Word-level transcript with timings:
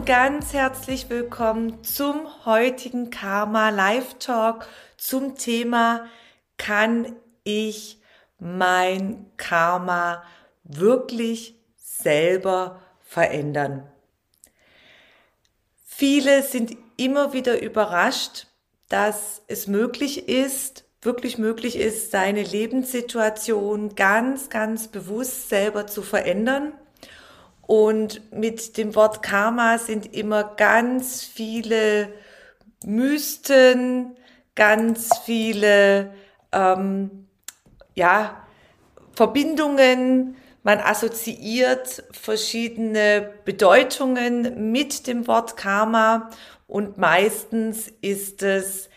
Und 0.00 0.06
ganz 0.06 0.54
herzlich 0.54 1.10
willkommen 1.10 1.84
zum 1.84 2.46
heutigen 2.46 3.10
Karma 3.10 3.68
Live 3.68 4.14
Talk 4.18 4.66
zum 4.96 5.36
Thema 5.36 6.06
Kann 6.56 7.16
ich 7.44 8.00
mein 8.38 9.26
Karma 9.36 10.22
wirklich 10.64 11.54
selber 11.76 12.80
verändern? 13.02 13.86
Viele 15.84 16.44
sind 16.44 16.78
immer 16.96 17.34
wieder 17.34 17.60
überrascht, 17.60 18.46
dass 18.88 19.42
es 19.48 19.66
möglich 19.66 20.30
ist, 20.30 20.84
wirklich 21.02 21.36
möglich 21.36 21.76
ist, 21.76 22.10
seine 22.10 22.42
Lebenssituation 22.42 23.96
ganz, 23.96 24.48
ganz 24.48 24.88
bewusst 24.88 25.50
selber 25.50 25.86
zu 25.86 26.00
verändern 26.00 26.72
und 27.70 28.32
mit 28.32 28.78
dem 28.78 28.96
Wort 28.96 29.22
Karma 29.22 29.78
sind 29.78 30.12
immer 30.12 30.42
ganz 30.42 31.22
viele 31.22 32.12
Mysten, 32.84 34.16
ganz 34.56 35.18
viele 35.24 36.12
ähm, 36.50 37.28
ja, 37.94 38.44
Verbindungen. 39.12 40.34
Man 40.64 40.80
assoziiert 40.80 42.02
verschiedene 42.10 43.34
Bedeutungen 43.44 44.72
mit 44.72 45.06
dem 45.06 45.28
Wort 45.28 45.56
Karma 45.56 46.28
und 46.66 46.98
meistens 46.98 47.86
ist 48.00 48.42
es 48.42 48.90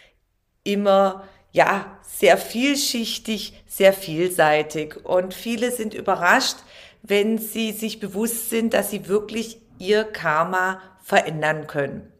immer 0.63 1.27
ja 1.51 1.99
sehr 2.01 2.39
vielschichtig, 2.39 3.53
sehr 3.67 3.93
vielseitig 3.93 5.05
und 5.05 5.35
viele 5.35 5.69
sind 5.69 5.93
überrascht, 5.93 6.57
wenn 7.03 7.37
sie 7.37 7.73
sich 7.73 7.99
bewusst 7.99 8.49
sind, 8.49 8.73
dass 8.73 8.89
sie 8.89 9.07
wirklich 9.07 9.61
ihr 9.77 10.05
Karma 10.05 10.81
verändern 11.03 11.67
können. 11.67 12.11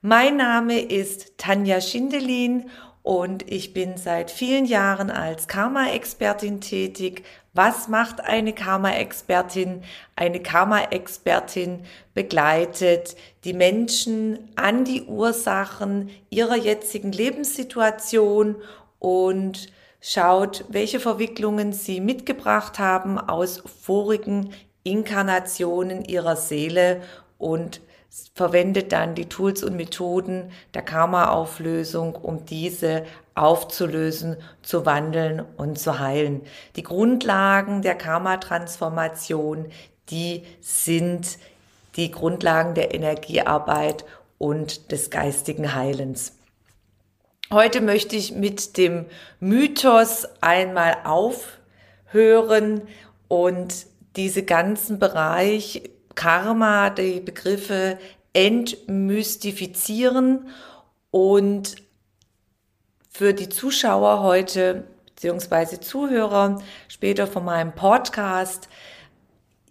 Mein 0.00 0.36
Name 0.36 0.80
ist 0.80 1.36
Tanja 1.36 1.80
Schindelin 1.80 2.70
und 3.02 3.50
ich 3.50 3.74
bin 3.74 3.96
seit 3.96 4.30
vielen 4.30 4.64
Jahren 4.64 5.10
als 5.10 5.48
Karma-Expertin 5.48 6.60
tätig. 6.60 7.24
Was 7.54 7.88
macht 7.88 8.20
eine 8.20 8.52
Karma-Expertin? 8.52 9.82
Eine 10.14 10.40
Karma-Expertin 10.40 11.80
begleitet 12.14 13.16
die 13.44 13.52
Menschen 13.52 14.50
an 14.54 14.84
die 14.84 15.02
Ursachen 15.02 16.10
ihrer 16.30 16.56
jetzigen 16.56 17.10
Lebenssituation 17.10 18.56
und 19.00 19.72
schaut, 20.00 20.64
welche 20.68 21.00
Verwicklungen 21.00 21.72
sie 21.72 22.00
mitgebracht 22.00 22.78
haben 22.78 23.18
aus 23.18 23.62
vorigen 23.82 24.50
Inkarnationen 24.82 26.04
ihrer 26.04 26.36
Seele 26.36 27.02
und 27.38 27.80
verwendet 28.34 28.92
dann 28.92 29.14
die 29.14 29.28
Tools 29.28 29.62
und 29.62 29.76
Methoden 29.76 30.50
der 30.74 30.82
Karma-Auflösung, 30.82 32.16
um 32.16 32.44
diese 32.44 33.04
aufzulösen, 33.34 34.36
zu 34.62 34.84
wandeln 34.84 35.44
und 35.56 35.78
zu 35.78 35.98
heilen. 35.98 36.42
Die 36.76 36.82
Grundlagen 36.82 37.82
der 37.82 37.94
Karma-Transformation, 37.94 39.66
die 40.10 40.42
sind 40.60 41.38
die 41.96 42.10
Grundlagen 42.10 42.74
der 42.74 42.94
Energiearbeit 42.94 44.04
und 44.38 44.90
des 44.90 45.10
geistigen 45.10 45.74
Heilens. 45.74 46.39
Heute 47.52 47.80
möchte 47.80 48.14
ich 48.14 48.30
mit 48.30 48.76
dem 48.76 49.06
Mythos 49.40 50.28
einmal 50.40 50.98
aufhören 51.02 52.82
und 53.26 53.86
diese 54.14 54.44
ganzen 54.44 55.00
Bereich 55.00 55.82
Karma, 56.14 56.90
die 56.90 57.18
Begriffe 57.18 57.98
entmystifizieren 58.34 60.46
und 61.10 61.74
für 63.08 63.34
die 63.34 63.48
Zuschauer 63.48 64.22
heute 64.22 64.84
beziehungsweise 65.06 65.80
Zuhörer 65.80 66.62
später 66.86 67.26
von 67.26 67.44
meinem 67.44 67.74
Podcast 67.74 68.68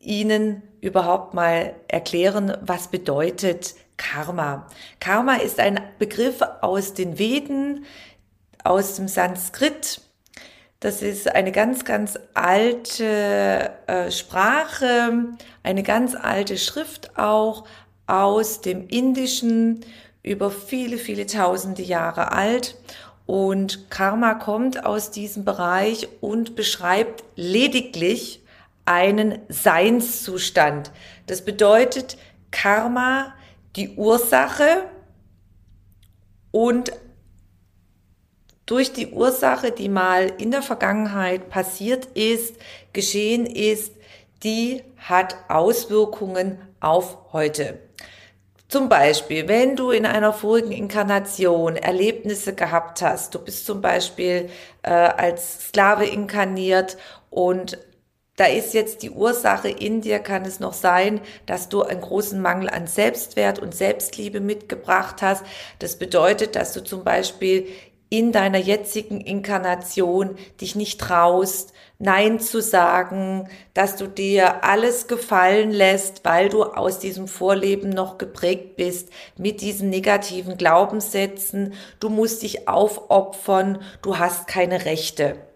Ihnen 0.01 0.63
überhaupt 0.81 1.33
mal 1.33 1.75
erklären, 1.87 2.57
was 2.59 2.89
bedeutet 2.89 3.75
Karma. 3.99 4.65
Karma 4.99 5.35
ist 5.35 5.59
ein 5.59 5.79
Begriff 5.99 6.41
aus 6.61 6.95
den 6.95 7.19
Veden, 7.19 7.85
aus 8.63 8.95
dem 8.95 9.07
Sanskrit. 9.07 10.01
Das 10.79 11.01
ist 11.01 11.35
eine 11.35 11.51
ganz, 11.51 11.83
ganz 11.83 12.17
alte 12.33 13.71
äh, 13.85 14.09
Sprache, 14.09 15.27
eine 15.61 15.83
ganz 15.83 16.15
alte 16.15 16.57
Schrift 16.57 17.17
auch 17.17 17.65
aus 18.07 18.61
dem 18.61 18.87
Indischen, 18.87 19.81
über 20.23 20.49
viele, 20.49 20.97
viele 20.97 21.27
tausende 21.27 21.83
Jahre 21.83 22.31
alt. 22.31 22.77
Und 23.25 23.91
Karma 23.91 24.33
kommt 24.33 24.85
aus 24.85 25.11
diesem 25.11 25.43
Bereich 25.43 26.07
und 26.21 26.55
beschreibt 26.55 27.23
lediglich 27.35 28.41
einen 28.85 29.39
Seinszustand. 29.49 30.91
Das 31.27 31.43
bedeutet, 31.43 32.17
Karma 32.49 33.33
die 33.75 33.95
Ursache 33.95 34.85
und 36.51 36.91
durch 38.65 38.93
die 38.93 39.07
Ursache, 39.07 39.71
die 39.71 39.89
mal 39.89 40.31
in 40.37 40.51
der 40.51 40.61
Vergangenheit 40.61 41.49
passiert 41.49 42.05
ist, 42.13 42.55
geschehen 42.93 43.45
ist, 43.45 43.93
die 44.43 44.83
hat 44.97 45.35
Auswirkungen 45.47 46.59
auf 46.79 47.33
heute. 47.33 47.79
Zum 48.67 48.87
Beispiel, 48.87 49.47
wenn 49.47 49.75
du 49.75 49.89
in 49.89 50.05
einer 50.05 50.31
vorigen 50.31 50.71
Inkarnation 50.71 51.75
Erlebnisse 51.75 52.53
gehabt 52.53 53.01
hast, 53.01 53.33
du 53.33 53.39
bist 53.39 53.65
zum 53.65 53.81
Beispiel 53.81 54.49
äh, 54.83 54.91
als 54.91 55.69
Sklave 55.69 56.05
inkarniert 56.05 56.95
und 57.31 57.79
da 58.39 58.45
ist 58.45 58.73
jetzt 58.73 59.03
die 59.03 59.11
Ursache 59.11 59.67
in 59.67 59.99
dir, 59.99 60.19
kann 60.19 60.45
es 60.45 60.61
noch 60.61 60.71
sein, 60.71 61.19
dass 61.45 61.67
du 61.67 61.83
einen 61.83 61.99
großen 61.99 62.41
Mangel 62.41 62.69
an 62.69 62.87
Selbstwert 62.87 63.59
und 63.59 63.75
Selbstliebe 63.75 64.39
mitgebracht 64.39 65.21
hast. 65.21 65.43
Das 65.79 65.97
bedeutet, 65.97 66.55
dass 66.55 66.71
du 66.71 66.81
zum 66.81 67.03
Beispiel 67.03 67.67
in 68.09 68.31
deiner 68.31 68.57
jetzigen 68.57 69.19
Inkarnation 69.19 70.37
dich 70.61 70.75
nicht 70.75 71.01
traust, 71.01 71.73
Nein 72.01 72.39
zu 72.39 72.61
sagen, 72.61 73.49
dass 73.73 73.97
du 73.97 74.07
dir 74.07 74.63
alles 74.63 75.07
gefallen 75.07 75.71
lässt, 75.71 76.23
weil 76.23 76.47
du 76.47 76.63
aus 76.63 76.99
diesem 76.99 77.27
Vorleben 77.27 77.89
noch 77.89 78.17
geprägt 78.17 78.77
bist 78.77 79.09
mit 79.37 79.59
diesen 79.59 79.89
negativen 79.89 80.55
Glaubenssätzen. 80.55 81.73
Du 81.99 82.07
musst 82.07 82.41
dich 82.41 82.69
aufopfern, 82.69 83.81
du 84.01 84.17
hast 84.17 84.47
keine 84.47 84.85
Rechte. 84.85 85.48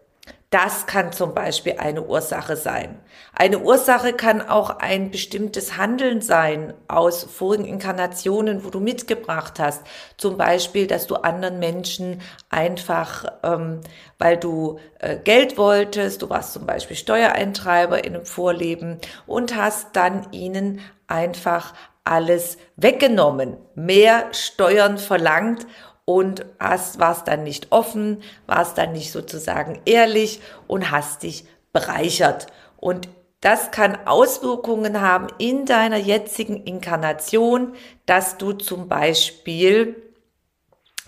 Das 0.54 0.86
kann 0.86 1.12
zum 1.12 1.34
Beispiel 1.34 1.78
eine 1.80 2.04
Ursache 2.04 2.56
sein. 2.56 3.00
Eine 3.34 3.58
Ursache 3.58 4.14
kann 4.14 4.40
auch 4.40 4.70
ein 4.78 5.10
bestimmtes 5.10 5.78
Handeln 5.78 6.22
sein 6.22 6.76
aus 6.88 7.24
vorigen 7.24 7.66
Inkarnationen, 7.66 8.64
wo 8.64 8.70
du 8.70 8.80
mitgebracht 8.80 9.58
hast. 9.58 9.82
Zum 10.16 10.38
Beispiel, 10.38 10.86
dass 10.86 11.08
du 11.08 11.16
anderen 11.16 11.58
Menschen 11.58 12.22
einfach, 12.52 13.26
ähm, 13.42 13.82
weil 14.20 14.38
du 14.38 14.78
äh, 15.00 15.18
Geld 15.18 15.58
wolltest, 15.58 16.22
du 16.22 16.30
warst 16.30 16.54
zum 16.54 16.68
Beispiel 16.68 16.98
Steuereintreiber 16.98 18.04
in 18.04 18.14
einem 18.14 18.28
Vorleben 18.28 19.00
und 19.26 19.56
hast 19.56 19.96
dann 19.96 20.28
ihnen 20.34 20.82
einfach 21.08 21.74
alles 22.04 22.60
weggenommen, 22.76 23.58
mehr 23.74 24.28
Steuern 24.34 25.00
verlangt 25.00 25.66
und 26.06 26.46
hast, 26.60 27.00
warst 27.00 27.28
dann 27.28 27.44
nicht 27.44 27.72
offen, 27.72 28.22
warst 28.46 28.78
dann 28.78 28.92
nicht 28.92 29.12
sozusagen 29.12 29.82
ehrlich 29.86 30.42
und 30.68 30.92
hast 30.92 31.24
dich 31.24 31.46
bereichert. 31.72 32.48
Und 32.78 33.08
das 33.42 33.72
kann 33.72 33.98
Auswirkungen 34.06 35.02
haben 35.02 35.28
in 35.38 35.66
deiner 35.66 35.98
jetzigen 35.98 36.64
Inkarnation, 36.64 37.76
dass 38.06 38.38
du 38.38 38.54
zum 38.54 38.88
Beispiel 38.88 40.02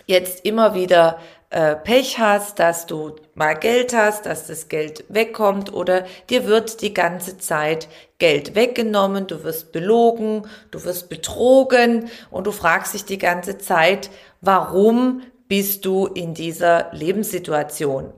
jetzt 0.05 0.45
immer 0.45 0.75
wieder 0.75 1.19
äh, 1.49 1.75
Pech 1.75 2.19
hast, 2.19 2.59
dass 2.59 2.85
du 2.85 3.15
mal 3.33 3.53
Geld 3.53 3.93
hast, 3.95 4.25
dass 4.25 4.47
das 4.47 4.67
Geld 4.67 5.05
wegkommt 5.09 5.73
oder 5.73 6.05
dir 6.29 6.45
wird 6.45 6.81
die 6.81 6.93
ganze 6.93 7.37
Zeit 7.37 7.87
Geld 8.17 8.55
weggenommen, 8.55 9.27
du 9.27 9.43
wirst 9.43 9.71
belogen, 9.71 10.47
du 10.71 10.83
wirst 10.83 11.09
betrogen 11.09 12.09
und 12.31 12.47
du 12.47 12.51
fragst 12.51 12.93
dich 12.93 13.05
die 13.05 13.17
ganze 13.17 13.57
Zeit, 13.57 14.09
warum 14.41 15.21
bist 15.47 15.85
du 15.85 16.07
in 16.07 16.33
dieser 16.33 16.91
Lebenssituation? 16.93 18.13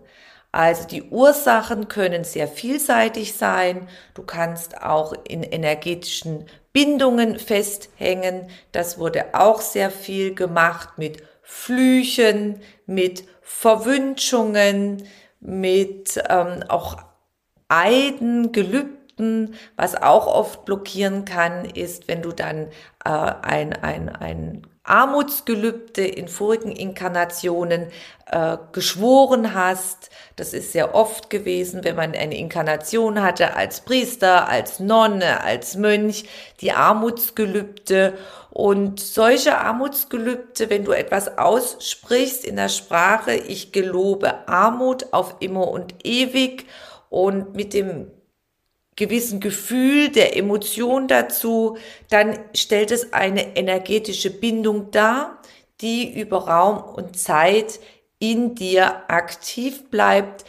Also 0.52 0.88
die 0.88 1.04
Ursachen 1.04 1.88
können 1.88 2.24
sehr 2.24 2.48
vielseitig 2.48 3.34
sein. 3.34 3.88
Du 4.14 4.24
kannst 4.24 4.82
auch 4.82 5.14
in 5.28 5.44
energetischen 5.44 6.46
Bindungen 6.74 7.38
festhängen. 7.38 8.50
Das 8.72 8.98
wurde 8.98 9.34
auch 9.34 9.62
sehr 9.62 9.92
viel 9.92 10.34
gemacht 10.34 10.98
mit 10.98 11.22
Flüchen, 11.50 12.60
mit 12.86 13.24
Verwünschungen, 13.42 15.04
mit 15.40 16.22
ähm, 16.28 16.62
auch 16.68 16.98
Eiden, 17.70 18.52
Gelübden. 18.52 19.56
Was 19.78 19.96
auch 19.96 20.28
oft 20.28 20.66
blockieren 20.66 21.24
kann, 21.24 21.64
ist, 21.64 22.10
wenn 22.10 22.22
du 22.22 22.34
dann 22.34 22.68
äh, 23.06 23.10
ein, 23.10 23.72
ein, 23.72 24.10
ein 24.10 24.68
Armutsgelübde 24.88 26.06
in 26.06 26.28
vorigen 26.28 26.72
Inkarnationen 26.72 27.88
äh, 28.32 28.58
geschworen 28.72 29.54
hast. 29.54 30.10
Das 30.36 30.54
ist 30.54 30.72
sehr 30.72 30.96
oft 30.96 31.30
gewesen, 31.30 31.84
wenn 31.84 31.96
man 31.96 32.14
eine 32.14 32.38
Inkarnation 32.38 33.22
hatte 33.22 33.56
als 33.56 33.82
Priester, 33.82 34.48
als 34.48 34.80
Nonne, 34.80 35.42
als 35.44 35.76
Mönch, 35.78 36.26
die 36.62 36.72
Armutsgelübde. 36.72 38.18
Und 38.50 39.00
solche 39.00 39.58
Armutsgelübde, 39.58 40.70
wenn 40.70 40.84
du 40.84 40.92
etwas 40.92 41.38
aussprichst 41.38 42.44
in 42.46 42.56
der 42.56 42.70
Sprache, 42.70 43.34
ich 43.34 43.72
gelobe 43.72 44.48
Armut 44.48 45.14
auf 45.14 45.36
immer 45.40 45.68
und 45.68 45.94
ewig 46.04 46.66
und 47.10 47.56
mit 47.56 47.74
dem 47.74 48.12
gewissen 48.98 49.40
Gefühl, 49.40 50.10
der 50.10 50.36
Emotion 50.36 51.08
dazu, 51.08 51.78
dann 52.10 52.38
stellt 52.54 52.92
es 52.92 53.14
eine 53.14 53.56
energetische 53.56 54.32
Bindung 54.32 54.92
dar, 54.92 55.42
die 55.80 56.20
über 56.20 56.48
Raum 56.48 56.84
und 56.96 57.18
Zeit 57.18 57.80
in 58.20 58.56
dir 58.56 59.10
aktiv 59.10 59.90
bleibt, 59.90 60.44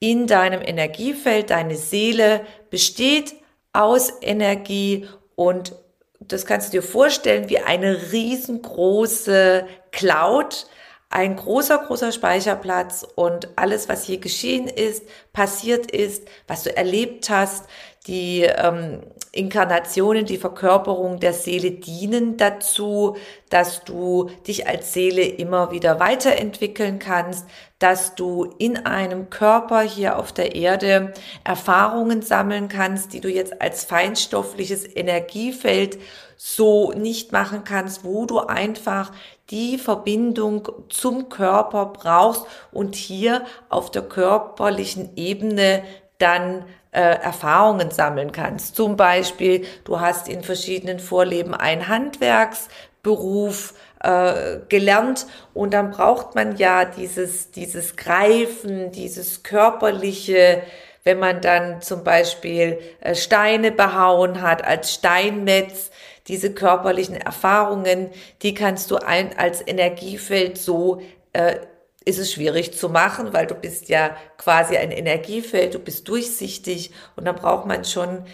in 0.00 0.26
deinem 0.26 0.60
Energiefeld. 0.60 1.50
Deine 1.50 1.76
Seele 1.76 2.44
besteht 2.70 3.34
aus 3.72 4.12
Energie 4.20 5.08
und 5.36 5.72
das 6.18 6.44
kannst 6.44 6.68
du 6.68 6.78
dir 6.78 6.82
vorstellen 6.82 7.48
wie 7.48 7.58
eine 7.58 8.12
riesengroße 8.12 9.66
Cloud, 9.92 10.66
ein 11.08 11.36
großer, 11.36 11.78
großer 11.78 12.10
Speicherplatz 12.10 13.06
und 13.14 13.48
alles, 13.56 13.88
was 13.88 14.04
hier 14.04 14.18
geschehen 14.18 14.66
ist, 14.66 15.04
passiert 15.32 15.90
ist, 15.90 16.26
was 16.48 16.62
du 16.62 16.74
erlebt 16.74 17.28
hast, 17.28 17.66
die 18.06 18.42
ähm, 18.42 19.00
Inkarnationen, 19.30 20.26
die 20.26 20.36
Verkörperung 20.36 21.20
der 21.20 21.32
Seele 21.32 21.70
dienen 21.70 22.36
dazu, 22.36 23.16
dass 23.48 23.84
du 23.84 24.28
dich 24.46 24.66
als 24.66 24.92
Seele 24.92 25.22
immer 25.22 25.70
wieder 25.70 26.00
weiterentwickeln 26.00 26.98
kannst, 26.98 27.46
dass 27.78 28.14
du 28.14 28.44
in 28.58 28.76
einem 28.84 29.30
Körper 29.30 29.80
hier 29.80 30.18
auf 30.18 30.32
der 30.32 30.54
Erde 30.54 31.14
Erfahrungen 31.44 32.22
sammeln 32.22 32.68
kannst, 32.68 33.12
die 33.12 33.20
du 33.20 33.30
jetzt 33.30 33.62
als 33.62 33.84
feinstoffliches 33.84 34.84
Energiefeld 34.96 35.98
so 36.36 36.92
nicht 36.92 37.32
machen 37.32 37.62
kannst, 37.64 38.04
wo 38.04 38.26
du 38.26 38.40
einfach 38.40 39.12
die 39.50 39.78
Verbindung 39.78 40.68
zum 40.88 41.28
Körper 41.28 41.86
brauchst 41.86 42.44
und 42.72 42.96
hier 42.96 43.44
auf 43.68 43.90
der 43.90 44.02
körperlichen 44.02 45.16
Ebene 45.16 45.84
dann 46.22 46.64
äh, 46.92 47.00
Erfahrungen 47.00 47.90
sammeln 47.90 48.32
kannst. 48.32 48.76
Zum 48.76 48.96
Beispiel, 48.96 49.66
du 49.84 50.00
hast 50.00 50.28
in 50.28 50.42
verschiedenen 50.42 51.00
Vorleben 51.00 51.54
einen 51.54 51.88
Handwerksberuf 51.88 53.74
äh, 54.02 54.58
gelernt 54.68 55.26
und 55.54 55.74
dann 55.74 55.90
braucht 55.90 56.34
man 56.34 56.56
ja 56.56 56.84
dieses, 56.84 57.50
dieses 57.50 57.96
Greifen, 57.96 58.92
dieses 58.92 59.42
körperliche, 59.42 60.62
wenn 61.04 61.18
man 61.18 61.40
dann 61.40 61.82
zum 61.82 62.04
Beispiel 62.04 62.78
äh, 63.00 63.14
Steine 63.14 63.72
behauen 63.72 64.42
hat 64.42 64.64
als 64.64 64.94
Steinmetz, 64.94 65.90
diese 66.28 66.52
körperlichen 66.52 67.16
Erfahrungen, 67.16 68.10
die 68.42 68.54
kannst 68.54 68.90
du 68.90 68.96
ein, 68.96 69.36
als 69.36 69.66
Energiefeld 69.66 70.58
so 70.58 71.02
äh, 71.32 71.56
ist 72.04 72.18
es 72.18 72.32
schwierig 72.32 72.76
zu 72.76 72.88
machen, 72.88 73.32
weil 73.32 73.46
du 73.46 73.54
bist 73.54 73.88
ja 73.88 74.16
quasi 74.36 74.76
ein 74.76 74.90
Energiefeld, 74.90 75.74
du 75.74 75.78
bist 75.78 76.08
durchsichtig 76.08 76.90
und 77.16 77.24
dann 77.24 77.36
braucht 77.36 77.66
man 77.66 77.84
schon, 77.84 78.24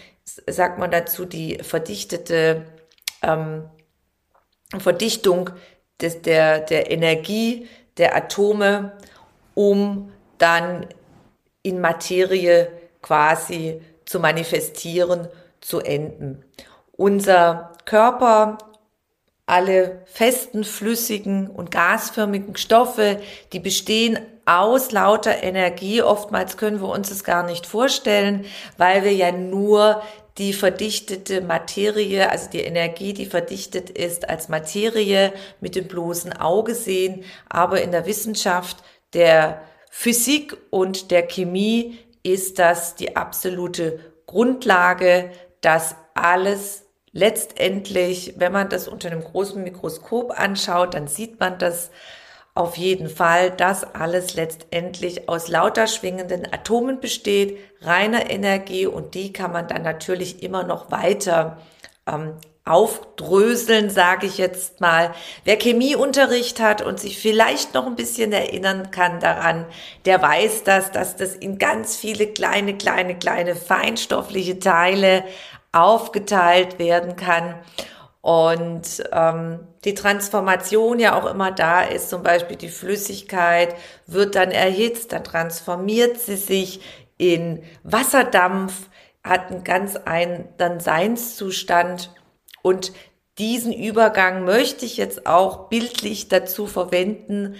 sagt 0.47 0.79
man 0.79 0.91
dazu, 0.91 1.25
die 1.25 1.59
verdichtete 1.61 2.65
ähm, 3.21 3.69
Verdichtung 4.77 5.49
des, 6.01 6.21
der, 6.21 6.59
der 6.59 6.91
Energie 6.91 7.67
der 7.97 8.15
Atome, 8.15 8.93
um 9.55 10.11
dann 10.37 10.87
in 11.63 11.81
Materie 11.81 12.71
quasi 13.01 13.81
zu 14.05 14.19
manifestieren, 14.19 15.27
zu 15.59 15.79
enden. 15.79 16.45
Unser 16.93 17.73
Körper 17.85 18.57
alle 19.49 20.03
festen, 20.05 20.63
flüssigen 20.63 21.49
und 21.49 21.71
gasförmigen 21.71 22.55
Stoffe, 22.55 23.19
die 23.51 23.59
bestehen 23.59 24.19
aus 24.45 24.91
lauter 24.91 25.43
Energie. 25.43 26.01
Oftmals 26.01 26.57
können 26.57 26.81
wir 26.81 26.89
uns 26.89 27.09
das 27.09 27.23
gar 27.23 27.43
nicht 27.43 27.65
vorstellen, 27.65 28.45
weil 28.77 29.03
wir 29.03 29.13
ja 29.13 29.31
nur 29.31 30.03
die 30.37 30.53
verdichtete 30.53 31.41
Materie, 31.41 32.29
also 32.29 32.49
die 32.49 32.61
Energie, 32.61 33.13
die 33.13 33.25
verdichtet 33.25 33.89
ist, 33.89 34.29
als 34.29 34.49
Materie 34.49 35.33
mit 35.59 35.75
dem 35.75 35.87
bloßen 35.87 36.31
Auge 36.33 36.75
sehen. 36.75 37.23
Aber 37.49 37.81
in 37.81 37.91
der 37.91 38.05
Wissenschaft 38.05 38.77
der 39.13 39.61
Physik 39.89 40.55
und 40.69 41.11
der 41.11 41.23
Chemie 41.23 41.97
ist 42.21 42.59
das 42.59 42.95
die 42.95 43.15
absolute 43.15 43.99
Grundlage, 44.27 45.31
dass 45.61 45.95
alles 46.13 46.85
letztendlich, 47.11 48.33
wenn 48.37 48.51
man 48.51 48.69
das 48.69 48.87
unter 48.87 49.11
einem 49.11 49.23
großen 49.23 49.63
Mikroskop 49.63 50.31
anschaut, 50.37 50.93
dann 50.93 51.07
sieht 51.07 51.39
man 51.39 51.57
das 51.57 51.91
auf 52.55 52.77
jeden 52.77 53.09
Fall, 53.09 53.51
dass 53.51 53.95
alles 53.95 54.33
letztendlich 54.33 55.29
aus 55.29 55.47
lauter 55.47 55.87
schwingenden 55.87 56.51
Atomen 56.51 56.99
besteht, 56.99 57.57
reiner 57.81 58.29
Energie 58.29 58.85
und 58.85 59.13
die 59.13 59.31
kann 59.31 59.51
man 59.51 59.67
dann 59.67 59.83
natürlich 59.83 60.43
immer 60.43 60.63
noch 60.63 60.91
weiter 60.91 61.57
ähm, 62.05 62.33
aufdröseln, 62.65 63.89
sage 63.89 64.27
ich 64.27 64.37
jetzt 64.37 64.79
mal. 64.79 65.13
Wer 65.43 65.57
Chemieunterricht 65.57 66.59
hat 66.59 66.81
und 66.81 66.99
sich 66.99 67.17
vielleicht 67.17 67.73
noch 67.73 67.87
ein 67.87 67.95
bisschen 67.95 68.31
erinnern 68.31 68.91
kann 68.91 69.19
daran, 69.19 69.65
der 70.05 70.21
weiß 70.21 70.63
das, 70.65 70.91
dass 70.91 71.15
das 71.15 71.35
in 71.35 71.57
ganz 71.57 71.95
viele 71.95 72.27
kleine, 72.27 72.77
kleine, 72.77 73.17
kleine 73.17 73.55
feinstoffliche 73.55 74.59
Teile 74.59 75.23
aufgeteilt 75.71 76.79
werden 76.79 77.15
kann. 77.15 77.55
Und 78.21 79.03
ähm, 79.11 79.59
die 79.85 79.93
Transformation 79.93 80.99
ja 80.99 81.17
auch 81.19 81.25
immer 81.25 81.51
da 81.51 81.81
ist, 81.81 82.09
zum 82.09 82.21
Beispiel 82.21 82.57
die 82.57 82.69
Flüssigkeit 82.69 83.75
wird 84.07 84.35
dann 84.35 84.51
erhitzt, 84.51 85.13
dann 85.13 85.23
transformiert 85.23 86.19
sie 86.19 86.35
sich 86.35 86.81
in 87.17 87.63
Wasserdampf, 87.83 88.89
hat 89.23 89.51
einen 89.51 89.63
ganz 89.63 89.95
anderen 89.95 90.79
Seinszustand. 90.79 92.13
Und 92.61 92.91
diesen 93.37 93.71
Übergang 93.71 94.43
möchte 94.43 94.85
ich 94.85 94.97
jetzt 94.97 95.25
auch 95.25 95.69
bildlich 95.69 96.27
dazu 96.27 96.67
verwenden, 96.67 97.55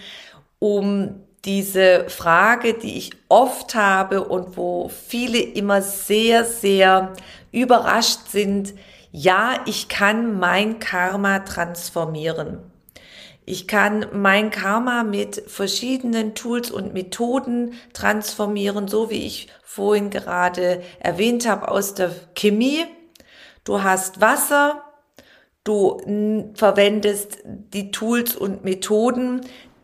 um 0.60 1.24
diese 1.46 2.10
Frage, 2.10 2.74
die 2.74 2.98
ich 2.98 3.12
oft 3.30 3.76
habe 3.76 4.26
und 4.26 4.58
wo 4.58 4.90
viele 4.90 5.40
immer 5.40 5.82
sehr, 5.82 6.44
sehr 6.44 7.14
überrascht 7.52 8.30
sind, 8.30 8.74
ja, 9.12 9.62
ich 9.66 9.90
kann 9.90 10.40
mein 10.40 10.80
Karma 10.80 11.40
transformieren. 11.40 12.60
Ich 13.46 13.68
kann 13.68 14.06
mein 14.14 14.52
Karma 14.52 15.04
mit 15.04 15.42
verschiedenen 15.48 16.36
Tools 16.36 16.70
und 16.70 16.94
Methoden 16.94 17.74
transformieren, 17.94 18.88
so 18.88 19.10
wie 19.10 19.26
ich 19.26 19.48
vorhin 19.64 20.12
gerade 20.12 20.84
erwähnt 21.00 21.48
habe 21.48 21.70
aus 21.70 21.96
der 21.96 22.12
Chemie. 22.36 22.86
Du 23.64 23.82
hast 23.82 24.22
Wasser, 24.22 24.84
du 25.64 26.54
verwendest 26.54 27.40
die 27.44 27.90
Tools 27.90 28.36
und 28.36 28.64
Methoden 28.64 29.42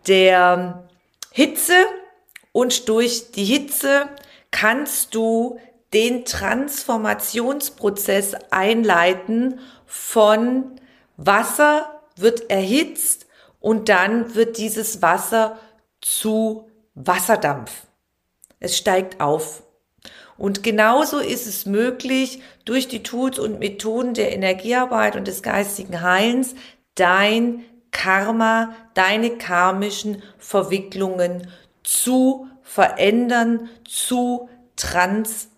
der 0.08 0.88
Hitze 1.32 1.74
und 2.52 2.88
durch 2.88 3.32
die 3.32 3.46
Hitze 3.46 4.10
kannst 4.52 5.16
du 5.16 5.60
den 5.96 6.26
Transformationsprozess 6.26 8.36
einleiten 8.52 9.60
von 9.86 10.76
Wasser 11.16 12.02
wird 12.18 12.50
erhitzt 12.50 13.28
und 13.62 13.88
dann 13.88 14.36
wird 14.36 14.58
dieses 14.58 15.02
Wasser 15.02 15.58
zu 16.02 16.70
Wasserdampf. 16.96 17.72
Es 18.60 18.78
steigt 18.78 19.22
auf. 19.22 19.64
Und 20.38 20.64
genauso 20.64 21.20
ist 21.20 21.48
es 21.48 21.66
möglich, 21.66 22.42
durch 22.66 22.90
die 22.90 23.02
Tools 23.02 23.40
und 23.40 23.60
Methoden 23.60 24.14
der 24.14 24.34
Energiearbeit 24.34 25.16
und 25.16 25.30
des 25.30 25.44
geistigen 25.44 26.02
Heilens 26.02 26.56
dein 26.96 27.64
Karma, 27.92 28.76
deine 28.96 29.38
karmischen 29.38 30.22
Verwicklungen 30.38 31.50
zu 31.84 32.50
verändern, 32.64 33.70
zu 33.86 34.50
transformieren. 34.76 35.55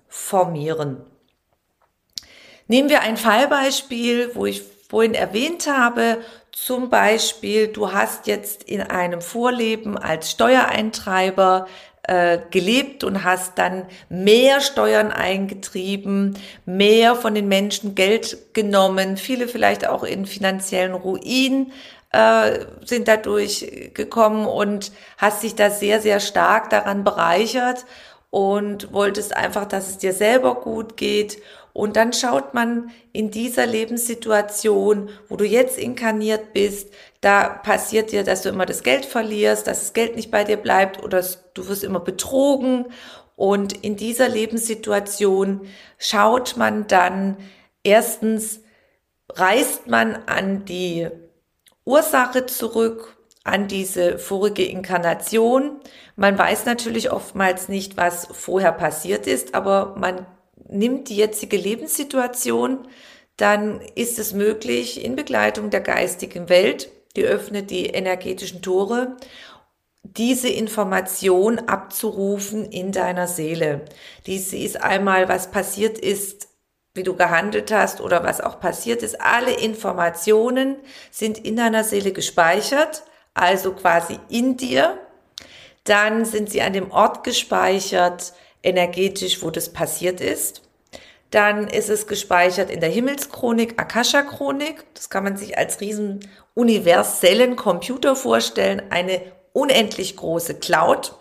Nehmen 2.67 2.89
wir 2.89 3.01
ein 3.01 3.17
Fallbeispiel, 3.17 4.31
wo 4.33 4.45
ich 4.45 4.63
vorhin 4.89 5.13
erwähnt 5.13 5.67
habe, 5.67 6.19
zum 6.51 6.89
Beispiel, 6.89 7.67
du 7.67 7.91
hast 7.91 8.25
jetzt 8.25 8.63
in 8.63 8.81
einem 8.81 9.21
Vorleben 9.21 9.97
als 9.97 10.31
Steuereintreiber 10.31 11.67
äh, 12.03 12.39
gelebt 12.49 13.03
und 13.03 13.23
hast 13.23 13.57
dann 13.57 13.85
mehr 14.09 14.59
Steuern 14.59 15.11
eingetrieben, 15.11 16.37
mehr 16.65 17.15
von 17.15 17.35
den 17.35 17.47
Menschen 17.47 17.95
Geld 17.95 18.53
genommen, 18.53 19.17
viele 19.17 19.47
vielleicht 19.47 19.87
auch 19.87 20.03
in 20.03 20.25
finanziellen 20.25 20.93
Ruin 20.93 21.71
äh, 22.11 22.65
sind 22.85 23.07
dadurch 23.07 23.91
gekommen 23.93 24.47
und 24.47 24.91
hast 25.17 25.43
dich 25.43 25.55
da 25.55 25.69
sehr, 25.69 26.01
sehr 26.01 26.19
stark 26.19 26.69
daran 26.69 27.03
bereichert 27.03 27.85
und 28.29 28.91
wolltest 28.93 29.35
einfach, 29.35 29.65
dass 29.65 29.89
es 29.89 29.97
dir 29.97 30.13
selber 30.13 30.55
gut 30.55 30.97
geht. 30.97 31.41
Und 31.73 31.95
dann 31.95 32.11
schaut 32.11 32.53
man 32.53 32.89
in 33.13 33.29
dieser 33.29 33.67
Lebenssituation, 33.67 35.09
wo 35.29 35.35
du 35.35 35.45
jetzt 35.45 35.77
inkarniert 35.77 36.53
bist, 36.53 36.91
da 37.21 37.49
passiert 37.49 38.11
dir, 38.11 38.23
dass 38.23 38.41
du 38.41 38.49
immer 38.49 38.65
das 38.65 38.83
Geld 38.83 39.05
verlierst, 39.05 39.67
dass 39.67 39.79
das 39.79 39.93
Geld 39.93 40.15
nicht 40.15 40.31
bei 40.31 40.43
dir 40.43 40.57
bleibt 40.57 41.03
oder 41.03 41.23
du 41.53 41.67
wirst 41.67 41.83
immer 41.83 41.99
betrogen. 41.99 42.87
Und 43.35 43.73
in 43.83 43.95
dieser 43.95 44.27
Lebenssituation 44.27 45.67
schaut 45.99 46.57
man 46.57 46.87
dann 46.87 47.37
erstens, 47.83 48.61
reist 49.29 49.87
man 49.87 50.15
an 50.25 50.65
die 50.65 51.09
Ursache 51.85 52.47
zurück, 52.47 53.16
an 53.47 53.67
diese 53.67 54.19
vorige 54.19 54.65
Inkarnation. 54.65 55.79
Man 56.15 56.37
weiß 56.37 56.65
natürlich 56.65 57.11
oftmals 57.11 57.69
nicht, 57.69 57.97
was 57.97 58.27
vorher 58.31 58.71
passiert 58.71 59.27
ist, 59.27 59.55
aber 59.55 59.95
man 59.97 60.25
nimmt 60.69 61.09
die 61.09 61.15
jetzige 61.15 61.57
Lebenssituation, 61.57 62.87
dann 63.37 63.81
ist 63.95 64.19
es 64.19 64.33
möglich, 64.33 65.03
in 65.03 65.15
Begleitung 65.15 65.69
der 65.69 65.81
geistigen 65.81 66.49
Welt, 66.49 66.89
die 67.15 67.23
öffnet 67.23 67.69
die 67.69 67.85
energetischen 67.85 68.61
Tore, 68.61 69.17
diese 70.03 70.49
Information 70.49 71.59
abzurufen 71.59 72.65
in 72.65 72.91
deiner 72.91 73.27
Seele. 73.27 73.85
Dies 74.25 74.53
ist 74.53 74.81
einmal, 74.81 75.29
was 75.29 75.51
passiert 75.51 75.97
ist 75.97 76.47
wie 76.97 77.03
du 77.03 77.15
gehandelt 77.15 77.71
hast 77.71 78.01
oder 78.01 78.23
was 78.23 78.41
auch 78.41 78.59
passiert 78.59 79.03
ist. 79.03 79.21
Alle 79.21 79.51
Informationen 79.53 80.75
sind 81.11 81.37
in 81.37 81.55
deiner 81.55 81.85
Seele 81.85 82.11
gespeichert, 82.11 83.03
also 83.37 83.73
quasi 83.73 84.19
in 84.29 84.57
dir. 84.57 84.97
Dann 85.83 86.25
sind 86.25 86.49
sie 86.49 86.61
an 86.61 86.73
dem 86.73 86.91
Ort 86.91 87.23
gespeichert, 87.23 88.33
energetisch, 88.63 89.41
wo 89.41 89.49
das 89.49 89.71
passiert 89.71 90.19
ist. 90.19 90.61
Dann 91.31 91.67
ist 91.67 91.89
es 91.89 92.07
gespeichert 92.07 92.69
in 92.69 92.79
der 92.79 92.89
Himmelschronik, 92.89 93.79
Akasha-Chronik. 93.79 94.85
Das 94.93 95.09
kann 95.09 95.23
man 95.23 95.37
sich 95.37 95.57
als 95.57 95.81
riesen 95.81 96.19
universellen 96.53 97.55
Computer 97.55 98.15
vorstellen, 98.15 98.81
eine 98.89 99.21
unendlich 99.53 100.15
große 100.15 100.55
Cloud. 100.55 101.13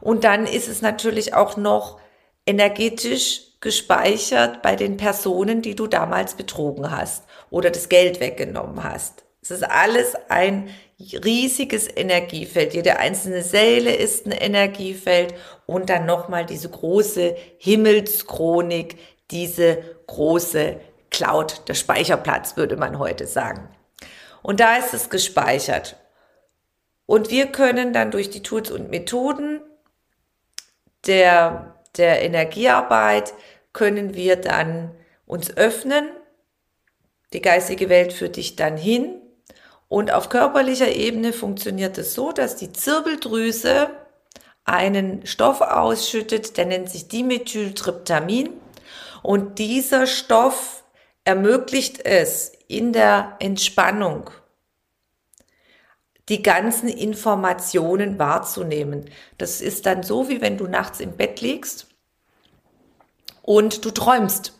Und 0.00 0.24
dann 0.24 0.46
ist 0.46 0.68
es 0.68 0.82
natürlich 0.82 1.34
auch 1.34 1.56
noch 1.56 2.00
energetisch 2.46 3.42
gespeichert 3.60 4.62
bei 4.62 4.76
den 4.76 4.96
Personen, 4.96 5.62
die 5.62 5.74
du 5.74 5.86
damals 5.86 6.34
betrogen 6.34 6.90
hast 6.90 7.24
oder 7.50 7.70
das 7.70 7.88
Geld 7.88 8.20
weggenommen 8.20 8.84
hast. 8.84 9.25
Es 9.48 9.52
ist 9.52 9.62
alles 9.62 10.16
ein 10.28 10.68
riesiges 10.98 11.88
Energiefeld. 11.94 12.74
Jede 12.74 12.98
einzelne 12.98 13.42
Seele 13.42 13.94
ist 13.94 14.26
ein 14.26 14.32
Energiefeld 14.32 15.34
und 15.66 15.88
dann 15.88 16.04
nochmal 16.04 16.44
diese 16.44 16.68
große 16.68 17.36
Himmelschronik, 17.58 18.98
diese 19.30 19.84
große 20.08 20.80
Cloud, 21.10 21.62
der 21.68 21.74
Speicherplatz, 21.74 22.56
würde 22.56 22.76
man 22.76 22.98
heute 22.98 23.28
sagen. 23.28 23.68
Und 24.42 24.58
da 24.58 24.78
ist 24.78 24.92
es 24.94 25.10
gespeichert. 25.10 25.94
Und 27.06 27.30
wir 27.30 27.46
können 27.46 27.92
dann 27.92 28.10
durch 28.10 28.30
die 28.30 28.42
Tools 28.42 28.72
und 28.72 28.90
Methoden 28.90 29.60
der 31.06 31.76
der 31.96 32.20
Energiearbeit 32.22 33.32
können 33.72 34.14
wir 34.14 34.34
dann 34.34 34.90
uns 35.24 35.56
öffnen. 35.56 36.10
Die 37.32 37.40
geistige 37.40 37.88
Welt 37.88 38.12
führt 38.12 38.34
dich 38.34 38.56
dann 38.56 38.76
hin. 38.76 39.22
Und 39.88 40.12
auf 40.12 40.28
körperlicher 40.28 40.92
Ebene 40.94 41.32
funktioniert 41.32 41.96
es 41.98 42.14
so, 42.14 42.32
dass 42.32 42.56
die 42.56 42.72
Zirbeldrüse 42.72 43.90
einen 44.64 45.24
Stoff 45.26 45.60
ausschüttet, 45.60 46.56
der 46.56 46.66
nennt 46.66 46.90
sich 46.90 47.08
Dimethyltryptamin. 47.08 48.50
Und 49.22 49.58
dieser 49.58 50.06
Stoff 50.06 50.84
ermöglicht 51.24 52.04
es 52.04 52.52
in 52.68 52.92
der 52.92 53.36
Entspannung, 53.38 54.30
die 56.28 56.42
ganzen 56.42 56.88
Informationen 56.88 58.18
wahrzunehmen. 58.18 59.08
Das 59.38 59.60
ist 59.60 59.86
dann 59.86 60.02
so, 60.02 60.28
wie 60.28 60.40
wenn 60.40 60.58
du 60.58 60.66
nachts 60.66 60.98
im 60.98 61.16
Bett 61.16 61.40
liegst 61.40 61.86
und 63.42 63.84
du 63.84 63.92
träumst. 63.92 64.52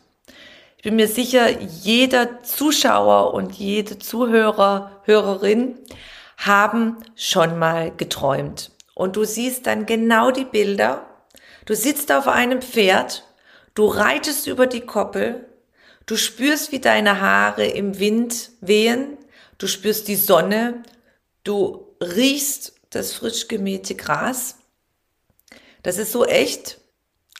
Ich 0.77 0.83
bin 0.83 0.95
mir 0.95 1.07
sicher, 1.07 1.49
jeder 1.59 2.43
Zuschauer 2.43 3.33
und 3.33 3.53
jede 3.53 3.99
Zuhörer, 3.99 4.96
Hörerin 5.07 5.79
haben 6.37 6.97
schon 7.15 7.57
mal 7.57 7.91
geträumt. 7.95 8.71
Und 8.93 9.15
du 9.15 9.25
siehst 9.25 9.65
dann 9.65 9.87
genau 9.87 10.29
die 10.29 10.45
Bilder. 10.45 11.05
Du 11.65 11.75
sitzt 11.75 12.11
auf 12.11 12.27
einem 12.27 12.61
Pferd, 12.61 13.23
du 13.73 13.87
reitest 13.87 14.45
über 14.45 14.67
die 14.67 14.81
Koppel, 14.81 15.47
du 16.05 16.15
spürst, 16.15 16.71
wie 16.71 16.79
deine 16.79 17.19
Haare 17.19 17.65
im 17.65 17.97
Wind 17.97 18.51
wehen, 18.61 19.17
du 19.57 19.67
spürst 19.67 20.07
die 20.07 20.15
Sonne, 20.15 20.83
Du 21.47 21.95
riechst 22.01 22.73
das 22.89 23.13
frisch 23.13 23.47
gemähte 23.47 23.95
Gras. 23.95 24.57
Das 25.81 25.97
ist 25.97 26.11
so 26.11 26.25
echt, 26.25 26.81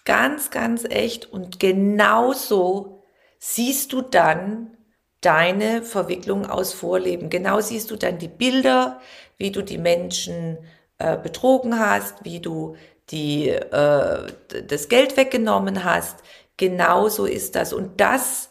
ganz, 0.06 0.50
ganz 0.50 0.86
echt. 0.86 1.26
Und 1.26 1.60
genauso 1.60 3.04
siehst 3.38 3.92
du 3.92 4.02
dann 4.02 4.77
deine 5.22 5.82
Verwicklung 5.82 6.46
aus 6.46 6.74
Vorleben. 6.74 7.30
Genau 7.30 7.60
siehst 7.60 7.92
du 7.92 7.96
dann 7.96 8.18
die 8.18 8.28
Bilder, 8.28 9.00
wie 9.38 9.52
du 9.52 9.62
die 9.62 9.78
Menschen 9.78 10.58
äh, 11.00 11.18
betrogen 11.18 11.80
hast, 11.80 12.24
wie 12.24 12.40
du 12.40 12.76
die, 13.10 13.50
äh, 13.50 14.28
das 14.68 14.90
Geld 14.90 15.18
weggenommen 15.18 15.84
hast. 15.84 16.18
Genauso 16.58 17.26
ist 17.26 17.56
das. 17.56 17.74
Und 17.74 18.00
das 18.02 18.50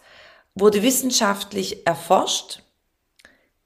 wurde 0.54 0.82
wissenschaftlich 0.82 1.87
erforscht 1.87 2.62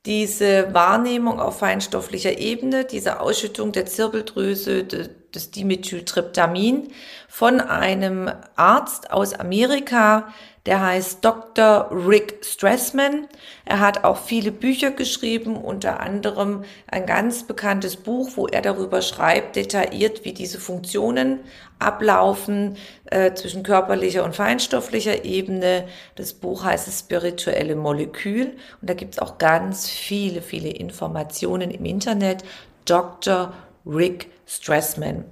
diese 0.07 0.73
Wahrnehmung 0.73 1.41
auf 1.41 1.59
feinstofflicher 1.59 2.39
Ebene, 2.39 2.85
diese 2.85 3.21
Ausschüttung 3.21 3.73
der 3.73 3.85
Zirbeldrüse 3.87 4.85
des 4.85 5.51
Dimethyltryptamin 5.51 6.89
von 7.29 7.61
einem 7.61 8.31
Arzt 8.57 9.11
aus 9.11 9.35
Amerika, 9.35 10.33
der 10.67 10.83
heißt 10.83 11.25
Dr. 11.25 11.89
Rick 11.91 12.45
Stressman. 12.45 13.29
Er 13.65 13.81
hat 13.81 14.05
auch 14.05 14.19
viele 14.19 14.53
Bücher 14.53 14.91
geschrieben, 14.91 15.57
unter 15.57 16.01
anderem 16.01 16.65
ein 16.87 17.07
ganz 17.07 17.45
bekanntes 17.45 17.97
Buch, 17.97 18.31
wo 18.37 18.47
er 18.47 18.61
darüber 18.61 19.01
schreibt, 19.01 19.57
detailliert, 19.57 20.25
wie 20.25 20.33
diese 20.33 20.61
Funktionen 20.61 21.41
ablaufen 21.79 22.77
äh, 23.07 23.33
zwischen 23.33 23.63
körperlicher 23.63 24.23
und 24.23 24.37
feinstofflicher 24.37 25.25
Ebene. 25.25 25.89
Das 26.17 26.35
Buch 26.35 26.65
heißt 26.65 26.87
das 26.87 27.01
spirituelle 27.01 27.75
Molekül 27.75 28.53
und 28.81 28.91
da 28.91 28.95
gibt 28.95 29.15
es 29.15 29.19
auch 29.19 29.39
ganz 29.39 29.89
viele, 29.89 30.43
viele 30.43 30.69
Informationen 30.69 31.71
im 31.71 31.87
Internet. 31.87 32.45
Dr. 32.85 33.55
Rick 33.87 34.31
Stressman. 34.47 35.25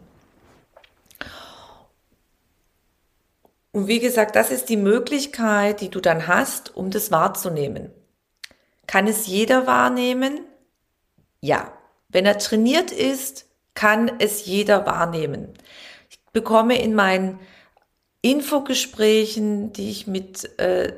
Und 3.73 3.87
wie 3.87 4.01
gesagt, 4.01 4.37
das 4.37 4.51
ist 4.51 4.69
die 4.69 4.77
Möglichkeit, 4.77 5.81
die 5.81 5.91
du 5.91 6.01
dann 6.01 6.27
hast, 6.27 6.75
um 6.77 6.91
das 6.91 7.11
wahrzunehmen. 7.11 7.91
Kann 8.87 9.07
es 9.07 9.27
jeder 9.27 9.67
wahrnehmen? 9.67 10.41
Ja. 11.41 11.73
Wenn 12.09 12.25
er 12.25 12.39
trainiert 12.39 12.91
ist, 12.91 13.47
kann 13.75 14.11
es 14.19 14.47
jeder 14.47 14.87
wahrnehmen. 14.87 15.53
Ich 16.09 16.19
bekomme 16.33 16.81
in 16.81 16.95
meinen 16.95 17.39
Infogesprächen, 18.23 19.73
die 19.73 19.91
ich 19.91 20.07
mit 20.07 20.59
äh, 20.59 20.95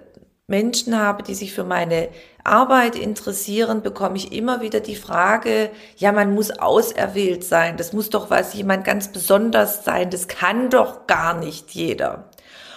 Menschen 0.46 0.98
habe, 0.98 1.22
die 1.22 1.34
sich 1.34 1.52
für 1.52 1.64
meine 1.64 2.08
Arbeit 2.42 2.96
interessieren, 2.96 3.82
bekomme 3.82 4.16
ich 4.16 4.32
immer 4.32 4.60
wieder 4.62 4.80
die 4.80 4.96
Frage, 4.96 5.70
ja, 5.96 6.12
man 6.12 6.34
muss 6.34 6.50
auserwählt 6.50 7.44
sein, 7.44 7.76
das 7.76 7.92
muss 7.92 8.10
doch 8.10 8.30
was 8.30 8.54
jemand 8.54 8.84
ganz 8.84 9.12
besonders 9.12 9.84
sein, 9.84 10.10
das 10.10 10.26
kann 10.26 10.70
doch 10.70 11.06
gar 11.06 11.34
nicht 11.34 11.70
jeder. 11.72 12.29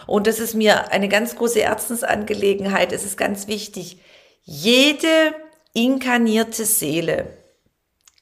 Und 0.07 0.27
das 0.27 0.39
ist 0.39 0.53
mir 0.53 0.91
eine 0.91 1.09
ganz 1.09 1.35
große 1.35 1.61
Herzensangelegenheit, 1.61 2.91
es 2.91 3.03
ist 3.03 3.17
ganz 3.17 3.47
wichtig. 3.47 3.99
Jede 4.43 5.33
inkarnierte 5.73 6.65
Seele 6.65 7.37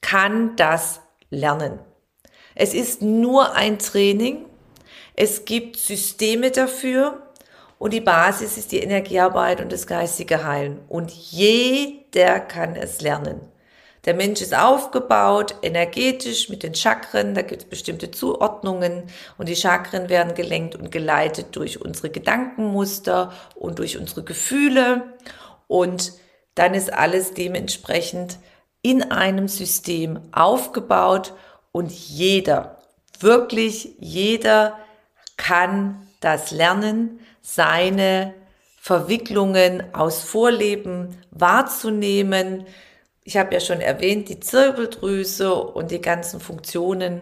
kann 0.02 0.56
das 0.56 1.02
lernen. 1.30 1.80
Es 2.56 2.74
ist 2.74 3.02
nur 3.02 3.56
ein 3.56 3.80
Training, 3.80 4.46
es 5.16 5.46
gibt 5.46 5.78
Systeme 5.78 6.52
dafür, 6.52 7.32
und 7.82 7.94
die 7.94 8.02
Basis 8.02 8.60
ist 8.60 8.72
die 8.72 8.78
Energiearbeit 8.78 9.60
und 9.60 9.72
das 9.72 9.88
geistige 9.88 10.44
Heilen. 10.46 10.82
Und 10.88 11.10
jeder 11.10 12.40
kann 12.40 12.76
es 12.76 13.02
lernen. 13.02 13.42
Der 14.06 14.16
Mensch 14.16 14.42
ist 14.42 14.56
aufgebaut, 14.56 15.56
energetisch 15.62 16.50
mit 16.50 16.64
den 16.64 16.74
Chakren, 16.74 17.36
da 17.36 17.44
gibt 17.44 17.64
es 17.64 17.70
bestimmte 17.70 18.10
Zuordnungen 18.10 19.04
und 19.38 19.48
die 19.48 19.56
Chakren 19.56 20.10
werden 20.10 20.34
gelenkt 20.34 20.76
und 20.76 20.92
geleitet 20.92 21.56
durch 21.56 21.80
unsere 21.82 22.10
Gedankenmuster 22.10 23.32
und 23.54 23.78
durch 23.78 24.00
unsere 24.00 24.24
Gefühle 24.24 25.14
und 25.68 26.14
dann 26.56 26.74
ist 26.74 26.92
alles 26.92 27.34
dementsprechend 27.34 28.40
in 28.82 29.12
einem 29.12 29.48
System 29.48 30.20
aufgebaut 30.32 31.34
und 31.72 31.92
jeder, 31.92 32.80
wirklich 33.20 33.96
jeder 34.00 34.78
kann 35.38 36.08
das 36.20 36.52
lernen, 36.52 37.20
seine 37.42 38.34
Verwicklungen 38.80 39.94
aus 39.94 40.22
Vorleben 40.24 41.18
wahrzunehmen. 41.30 42.66
Ich 43.24 43.38
habe 43.38 43.54
ja 43.54 43.60
schon 43.60 43.82
erwähnt, 43.82 44.30
die 44.30 44.40
Zirbeldrüse 44.40 45.54
und 45.54 45.92
die 45.92 46.02
ganzen 46.02 46.40
Funktionen. 46.40 47.22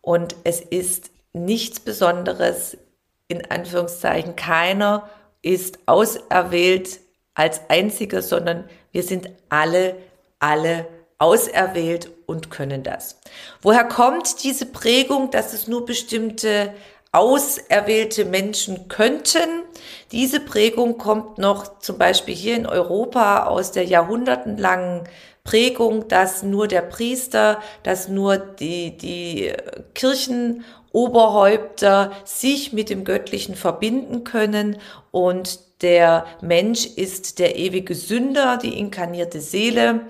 Und 0.00 0.36
es 0.44 0.60
ist 0.60 1.10
nichts 1.32 1.80
Besonderes, 1.80 2.76
in 3.28 3.50
Anführungszeichen, 3.50 4.36
keiner 4.36 5.08
ist 5.42 5.78
auserwählt 5.86 7.00
als 7.34 7.60
einziger, 7.68 8.22
sondern 8.22 8.68
wir 8.90 9.02
sind 9.02 9.30
alle, 9.48 9.96
alle 10.38 10.86
auserwählt 11.18 12.10
und 12.26 12.50
können 12.50 12.82
das. 12.82 13.18
Woher 13.60 13.84
kommt 13.84 14.42
diese 14.44 14.66
Prägung, 14.66 15.30
dass 15.30 15.52
es 15.52 15.68
nur 15.68 15.84
bestimmte 15.84 16.72
auserwählte 17.12 18.24
Menschen 18.24 18.88
könnten. 18.88 19.62
Diese 20.12 20.40
Prägung 20.40 20.98
kommt 20.98 21.38
noch 21.38 21.78
zum 21.78 21.96
Beispiel 21.98 22.34
hier 22.34 22.56
in 22.56 22.66
Europa 22.66 23.44
aus 23.44 23.72
der 23.72 23.84
jahrhundertenlangen 23.84 25.04
Prägung, 25.48 26.08
dass 26.08 26.42
nur 26.42 26.68
der 26.68 26.82
Priester, 26.82 27.62
dass 27.82 28.08
nur 28.08 28.36
die, 28.36 28.98
die 28.98 29.50
Kirchenoberhäupter 29.94 32.12
sich 32.26 32.74
mit 32.74 32.90
dem 32.90 33.04
Göttlichen 33.04 33.54
verbinden 33.54 34.24
können. 34.24 34.76
Und 35.10 35.60
der 35.80 36.26
Mensch 36.42 36.84
ist 36.84 37.38
der 37.38 37.56
ewige 37.56 37.94
Sünder, 37.94 38.58
die 38.58 38.78
inkarnierte 38.78 39.40
Seele, 39.40 40.02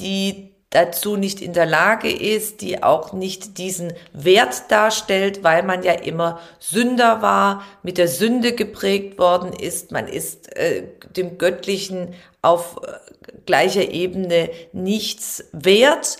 die 0.00 0.49
dazu 0.70 1.16
nicht 1.16 1.42
in 1.42 1.52
der 1.52 1.66
Lage 1.66 2.10
ist, 2.10 2.60
die 2.60 2.82
auch 2.82 3.12
nicht 3.12 3.58
diesen 3.58 3.92
Wert 4.12 4.70
darstellt, 4.70 5.42
weil 5.42 5.64
man 5.64 5.82
ja 5.82 5.92
immer 5.92 6.40
Sünder 6.60 7.22
war, 7.22 7.64
mit 7.82 7.98
der 7.98 8.06
Sünde 8.06 8.52
geprägt 8.54 9.18
worden 9.18 9.52
ist. 9.52 9.90
Man 9.90 10.06
ist 10.06 10.56
äh, 10.56 10.84
dem 11.16 11.38
Göttlichen 11.38 12.14
auf 12.40 12.80
äh, 12.84 13.32
gleicher 13.46 13.90
Ebene 13.90 14.48
nichts 14.72 15.44
wert. 15.52 16.18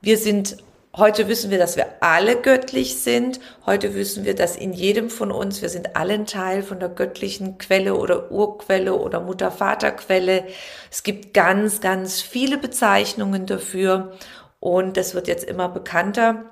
Wir 0.00 0.18
sind 0.18 0.56
Heute 0.94 1.26
wissen 1.26 1.50
wir, 1.50 1.56
dass 1.56 1.76
wir 1.78 1.86
alle 2.00 2.36
göttlich 2.36 3.00
sind. 3.00 3.40
Heute 3.64 3.94
wissen 3.94 4.26
wir, 4.26 4.34
dass 4.34 4.56
in 4.56 4.74
jedem 4.74 5.08
von 5.08 5.32
uns, 5.32 5.62
wir 5.62 5.70
sind 5.70 5.96
alle 5.96 6.12
ein 6.12 6.26
Teil 6.26 6.62
von 6.62 6.80
der 6.80 6.90
göttlichen 6.90 7.56
Quelle 7.56 7.94
oder 7.94 8.30
Urquelle 8.30 8.94
oder 8.94 9.20
Mutter-Vater-Quelle. 9.20 10.44
Es 10.90 11.02
gibt 11.02 11.32
ganz, 11.32 11.80
ganz 11.80 12.20
viele 12.20 12.58
Bezeichnungen 12.58 13.46
dafür 13.46 14.12
und 14.60 14.98
das 14.98 15.14
wird 15.14 15.28
jetzt 15.28 15.44
immer 15.44 15.70
bekannter. 15.70 16.44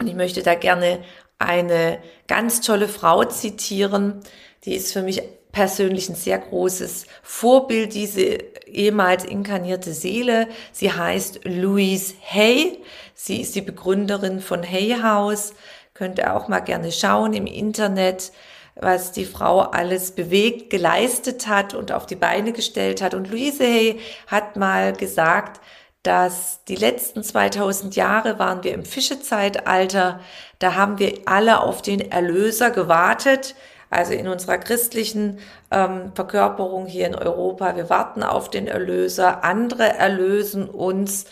Und 0.00 0.06
ich 0.06 0.14
möchte 0.14 0.44
da 0.44 0.54
gerne 0.54 1.02
eine 1.40 1.98
ganz 2.28 2.60
tolle 2.60 2.86
Frau 2.86 3.24
zitieren. 3.24 4.20
Die 4.64 4.74
ist 4.74 4.92
für 4.92 5.02
mich 5.02 5.22
persönlich 5.56 6.10
ein 6.10 6.14
sehr 6.14 6.38
großes 6.38 7.06
Vorbild, 7.22 7.94
diese 7.94 8.24
ehemals 8.66 9.24
inkarnierte 9.24 9.94
Seele. 9.94 10.48
Sie 10.70 10.92
heißt 10.92 11.40
Louise 11.44 12.12
Hay. 12.30 12.78
Sie 13.14 13.40
ist 13.40 13.54
die 13.54 13.62
Begründerin 13.62 14.40
von 14.40 14.62
Hay 14.62 14.98
House. 15.02 15.54
Könnt 15.94 16.18
ihr 16.18 16.36
auch 16.36 16.48
mal 16.48 16.60
gerne 16.60 16.92
schauen 16.92 17.32
im 17.32 17.46
Internet, 17.46 18.32
was 18.74 19.12
die 19.12 19.24
Frau 19.24 19.60
alles 19.60 20.10
bewegt, 20.10 20.68
geleistet 20.68 21.46
hat 21.46 21.72
und 21.72 21.90
auf 21.90 22.04
die 22.04 22.16
Beine 22.16 22.52
gestellt 22.52 23.00
hat. 23.00 23.14
Und 23.14 23.30
Louise 23.30 23.64
Hay 23.64 23.98
hat 24.26 24.56
mal 24.56 24.92
gesagt, 24.92 25.62
dass 26.02 26.64
die 26.68 26.76
letzten 26.76 27.24
2000 27.24 27.96
Jahre 27.96 28.38
waren 28.38 28.62
wir 28.62 28.74
im 28.74 28.84
Fischezeitalter. 28.84 30.20
Da 30.58 30.74
haben 30.74 30.98
wir 30.98 31.14
alle 31.24 31.62
auf 31.62 31.80
den 31.80 32.12
Erlöser 32.12 32.70
gewartet 32.70 33.54
also 33.90 34.12
in 34.12 34.28
unserer 34.28 34.58
christlichen 34.58 35.38
ähm, 35.70 36.12
Verkörperung 36.14 36.86
hier 36.86 37.06
in 37.06 37.14
Europa. 37.14 37.76
Wir 37.76 37.88
warten 37.88 38.22
auf 38.22 38.50
den 38.50 38.66
Erlöser, 38.66 39.44
andere 39.44 39.84
erlösen 39.84 40.68
uns. 40.68 41.26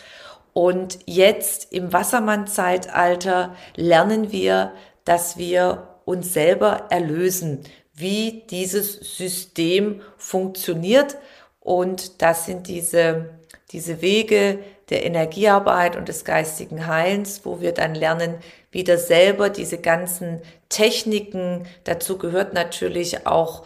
Und 0.53 0.99
jetzt 1.05 1.73
im 1.73 1.91
Wassermann-Zeitalter 1.91 3.55
lernen 3.75 4.31
wir, 4.31 4.71
dass 5.03 5.37
wir 5.37 5.87
uns 6.05 6.33
selber 6.33 6.87
erlösen, 6.89 7.63
wie 7.93 8.43
dieses 8.49 9.17
System 9.17 10.01
funktioniert. 10.17 11.17
Und 11.59 12.21
das 12.21 12.45
sind 12.45 12.67
diese, 12.67 13.31
diese 13.71 14.01
Wege 14.01 14.59
der 14.89 15.05
Energiearbeit 15.05 15.95
und 15.95 16.07
des 16.07 16.25
geistigen 16.25 16.87
Heilens, 16.87 17.41
wo 17.43 17.59
wir 17.61 17.71
dann 17.71 17.95
lernen, 17.95 18.35
wieder 18.71 18.97
selber 18.97 19.49
diese 19.49 19.77
ganzen 19.77 20.41
Techniken, 20.69 21.65
dazu 21.85 22.17
gehört 22.17 22.53
natürlich 22.53 23.25
auch 23.25 23.65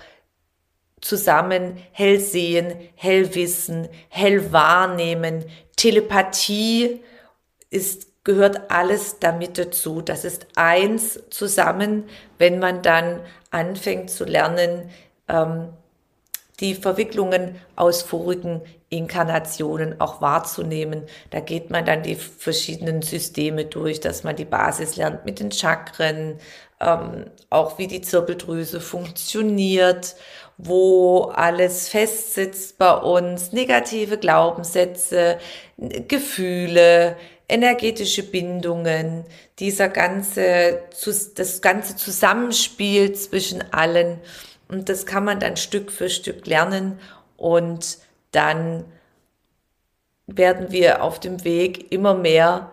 zusammen 1.01 1.77
hell 1.91 2.19
sehen, 2.19 2.73
hell 2.95 3.34
wissen, 3.36 3.88
hell 4.10 4.51
wahrnehmen, 4.51 5.45
Telepathie 5.75 7.01
ist, 7.69 8.23
gehört 8.23 8.69
alles 8.69 9.19
damit 9.19 9.58
dazu. 9.58 10.01
Das 10.01 10.25
ist 10.25 10.47
eins 10.55 11.19
zusammen, 11.29 12.03
wenn 12.38 12.60
man 12.60 12.82
dann 12.82 13.21
anfängt 13.49 14.10
zu 14.10 14.25
lernen, 14.25 14.89
ähm, 15.27 15.69
die 16.59 16.75
Verwicklungen 16.75 17.55
aus 17.75 18.01
vorigen 18.01 18.61
Inkarnationen 18.89 20.01
auch 20.01 20.21
wahrzunehmen. 20.21 21.03
Da 21.29 21.39
geht 21.39 21.69
man 21.69 21.85
dann 21.85 22.03
die 22.03 22.15
verschiedenen 22.15 23.01
Systeme 23.01 23.65
durch, 23.65 23.99
dass 23.99 24.23
man 24.23 24.35
die 24.35 24.45
Basis 24.45 24.95
lernt 24.95 25.25
mit 25.25 25.39
den 25.39 25.51
Chakren, 25.51 26.39
ähm, 26.79 27.25
auch 27.49 27.77
wie 27.77 27.87
die 27.87 28.01
Zirbeldrüse 28.01 28.81
funktioniert, 28.81 30.15
wo 30.57 31.31
alles 31.35 31.87
festsitzt 31.89 32.77
bei 32.77 32.93
uns, 32.93 33.53
negative 33.53 34.17
Glaubenssätze, 34.17 35.37
Gefühle, 35.77 37.15
energetische 37.47 38.23
Bindungen, 38.23 39.25
dieser 39.59 39.89
ganze, 39.89 40.83
das 41.35 41.61
ganze 41.61 41.95
Zusammenspiel 41.95 43.13
zwischen 43.13 43.63
allen. 43.73 44.19
Und 44.69 44.88
das 44.88 45.05
kann 45.05 45.25
man 45.25 45.39
dann 45.39 45.58
Stück 45.58 45.91
für 45.91 46.10
Stück 46.10 46.45
lernen 46.45 46.99
und 47.38 47.97
dann 48.32 48.86
werden 50.27 50.71
wir 50.71 51.03
auf 51.03 51.19
dem 51.19 51.43
Weg 51.43 51.91
immer 51.91 52.13
mehr 52.13 52.71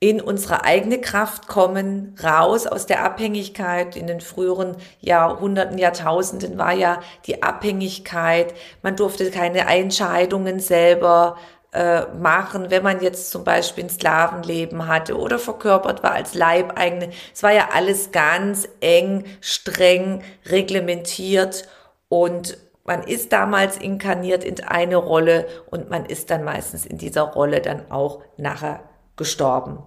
in 0.00 0.20
unsere 0.20 0.64
eigene 0.64 0.98
Kraft 1.00 1.46
kommen, 1.46 2.16
raus 2.24 2.66
aus 2.66 2.86
der 2.86 3.04
Abhängigkeit. 3.04 3.96
In 3.96 4.06
den 4.06 4.20
früheren 4.20 4.76
Jahrhunderten, 5.00 5.78
Jahrtausenden 5.78 6.58
war 6.58 6.72
ja 6.72 7.00
die 7.26 7.42
Abhängigkeit, 7.42 8.54
man 8.82 8.96
durfte 8.96 9.30
keine 9.30 9.66
Entscheidungen 9.68 10.58
selber 10.58 11.36
äh, 11.72 12.06
machen, 12.18 12.70
wenn 12.70 12.82
man 12.82 13.00
jetzt 13.00 13.30
zum 13.30 13.44
Beispiel 13.44 13.84
ein 13.84 13.90
Sklavenleben 13.90 14.88
hatte 14.88 15.16
oder 15.16 15.38
verkörpert 15.38 16.02
war 16.02 16.12
als 16.12 16.34
Leibeigene. 16.34 17.10
Es 17.32 17.42
war 17.42 17.52
ja 17.52 17.68
alles 17.72 18.10
ganz 18.10 18.68
eng, 18.80 19.24
streng 19.40 20.22
reglementiert 20.46 21.68
und 22.08 22.58
man 22.84 23.04
ist 23.04 23.32
damals 23.32 23.76
inkarniert 23.76 24.42
in 24.42 24.64
eine 24.64 24.96
Rolle 24.96 25.46
und 25.70 25.90
man 25.90 26.06
ist 26.06 26.30
dann 26.30 26.42
meistens 26.42 26.86
in 26.86 26.98
dieser 26.98 27.22
Rolle 27.22 27.60
dann 27.60 27.88
auch 27.90 28.22
nachher 28.36 28.80
gestorben. 29.16 29.78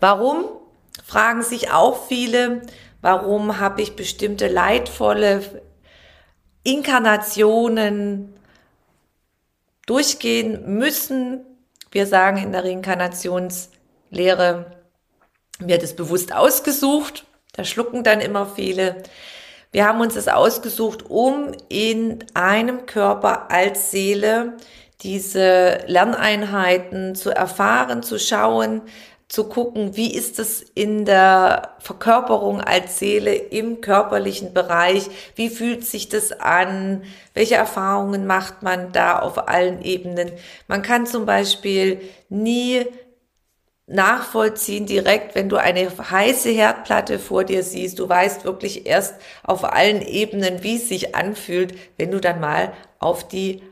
Warum? 0.00 0.44
Fragen 1.04 1.42
sich 1.42 1.70
auch 1.70 2.06
viele. 2.06 2.62
Warum 3.02 3.60
habe 3.60 3.82
ich 3.82 3.94
bestimmte 3.94 4.48
leidvolle 4.48 5.42
Inkarnationen 6.62 8.35
durchgehen 9.86 10.76
müssen. 10.76 11.40
Wir 11.90 12.06
sagen 12.06 12.36
in 12.38 12.52
der 12.52 12.64
Reinkarnationslehre, 12.64 14.76
mir 15.60 15.78
das 15.78 15.96
bewusst 15.96 16.34
ausgesucht. 16.34 17.24
Da 17.52 17.64
schlucken 17.64 18.04
dann 18.04 18.20
immer 18.20 18.46
viele. 18.46 19.02
Wir 19.72 19.86
haben 19.86 20.00
uns 20.00 20.14
das 20.14 20.28
ausgesucht, 20.28 21.04
um 21.08 21.52
in 21.68 22.24
einem 22.34 22.86
Körper 22.86 23.50
als 23.50 23.90
Seele 23.90 24.54
diese 25.02 25.80
Lerneinheiten 25.86 27.14
zu 27.14 27.30
erfahren, 27.30 28.02
zu 28.02 28.18
schauen, 28.18 28.82
zu 29.28 29.48
gucken, 29.48 29.96
wie 29.96 30.14
ist 30.14 30.38
es 30.38 30.62
in 30.62 31.04
der 31.04 31.74
Verkörperung 31.80 32.60
als 32.60 32.98
Seele 32.98 33.34
im 33.34 33.80
körperlichen 33.80 34.54
Bereich, 34.54 35.08
wie 35.34 35.50
fühlt 35.50 35.84
sich 35.84 36.08
das 36.08 36.32
an, 36.32 37.02
welche 37.34 37.56
Erfahrungen 37.56 38.26
macht 38.26 38.62
man 38.62 38.92
da 38.92 39.18
auf 39.18 39.48
allen 39.48 39.82
Ebenen. 39.82 40.30
Man 40.68 40.82
kann 40.82 41.06
zum 41.06 41.26
Beispiel 41.26 42.00
nie 42.28 42.86
nachvollziehen 43.88 44.86
direkt, 44.86 45.34
wenn 45.34 45.48
du 45.48 45.56
eine 45.56 45.90
heiße 45.90 46.50
Herdplatte 46.50 47.18
vor 47.18 47.44
dir 47.44 47.62
siehst. 47.62 47.98
Du 47.98 48.08
weißt 48.08 48.44
wirklich 48.44 48.86
erst 48.86 49.14
auf 49.42 49.64
allen 49.64 50.02
Ebenen, 50.02 50.62
wie 50.62 50.76
es 50.76 50.88
sich 50.88 51.14
anfühlt, 51.14 51.74
wenn 51.96 52.10
du 52.10 52.20
dann 52.20 52.40
mal 52.40 52.72
auf 52.98 53.26
die 53.26 53.62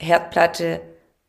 Herdplatte 0.00 0.80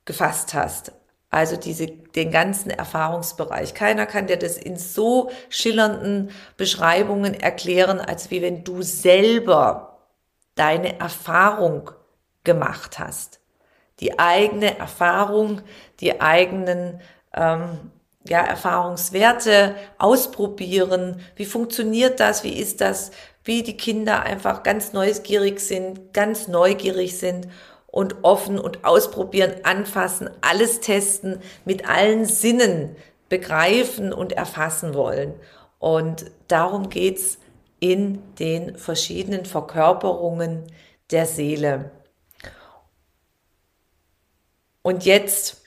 gefasst 0.05 0.53
hast. 0.53 0.91
Also 1.31 1.57
diese, 1.57 1.87
den 1.87 2.31
ganzen 2.31 2.71
Erfahrungsbereich. 2.71 3.75
Keiner 3.75 4.07
kann 4.07 4.27
dir 4.27 4.37
das 4.37 4.57
in 4.57 4.77
so 4.77 5.29
schillernden 5.49 6.31
Beschreibungen 6.57 7.35
erklären, 7.35 7.99
als 7.99 8.31
wie 8.31 8.41
wenn 8.41 8.63
du 8.63 8.81
selber 8.81 9.99
deine 10.55 10.99
Erfahrung 10.99 11.91
gemacht 12.43 12.97
hast. 12.97 13.39
Die 13.99 14.17
eigene 14.17 14.79
Erfahrung, 14.79 15.61
die 15.99 16.19
eigenen 16.19 16.99
ähm, 17.33 17.91
ja, 18.27 18.41
Erfahrungswerte 18.41 19.75
ausprobieren. 19.97 21.21
Wie 21.35 21.45
funktioniert 21.45 22.19
das? 22.19 22.43
Wie 22.43 22.57
ist 22.57 22.81
das? 22.81 23.11
Wie 23.43 23.63
die 23.63 23.77
Kinder 23.77 24.23
einfach 24.23 24.63
ganz 24.63 24.93
neugierig 24.93 25.59
sind, 25.59 26.13
ganz 26.13 26.47
neugierig 26.47 27.17
sind 27.17 27.47
und 27.91 28.23
offen 28.23 28.59
und 28.59 28.85
ausprobieren, 28.85 29.53
anfassen, 29.63 30.29
alles 30.41 30.79
testen, 30.79 31.41
mit 31.65 31.87
allen 31.87 32.25
Sinnen 32.25 32.95
begreifen 33.29 34.13
und 34.13 34.33
erfassen 34.33 34.93
wollen. 34.93 35.33
Und 35.79 36.25
darum 36.47 36.89
geht's 36.89 37.39
in 37.79 38.35
den 38.35 38.77
verschiedenen 38.77 39.45
Verkörperungen 39.45 40.67
der 41.11 41.25
Seele. 41.25 41.91
Und 44.81 45.05
jetzt 45.05 45.63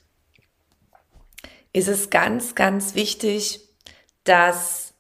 ist 1.73 1.89
es 1.89 2.11
ganz, 2.11 2.55
ganz 2.55 2.95
wichtig, 2.95 3.69
dass 4.25 4.95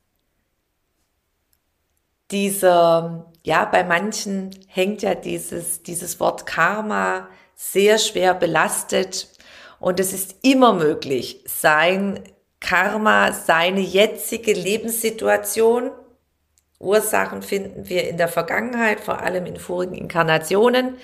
dieser 2.30 3.31
ja, 3.42 3.64
bei 3.64 3.82
manchen 3.84 4.50
hängt 4.68 5.02
ja 5.02 5.14
dieses, 5.14 5.82
dieses 5.82 6.20
Wort 6.20 6.46
Karma 6.46 7.28
sehr 7.54 7.98
schwer 7.98 8.34
belastet. 8.34 9.28
Und 9.80 9.98
es 9.98 10.12
ist 10.12 10.36
immer 10.42 10.74
möglich, 10.74 11.42
sein 11.46 12.20
Karma, 12.60 13.32
seine 13.32 13.80
jetzige 13.80 14.52
Lebenssituation, 14.52 15.90
Ursachen 16.78 17.42
finden 17.42 17.88
wir 17.88 18.08
in 18.08 18.16
der 18.16 18.28
Vergangenheit, 18.28 19.00
vor 19.00 19.20
allem 19.20 19.46
in 19.46 19.56
vorigen 19.56 19.94
Inkarnationen, 19.94 20.96